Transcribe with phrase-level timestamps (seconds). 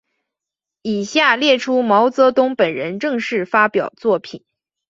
[0.81, 4.43] 以下列出毛泽东本人正式发表作品。